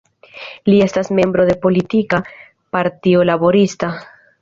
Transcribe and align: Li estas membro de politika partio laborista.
Li 0.71 0.77
estas 0.85 1.11
membro 1.19 1.45
de 1.51 1.57
politika 1.67 2.23
partio 2.79 3.25
laborista. 3.35 3.97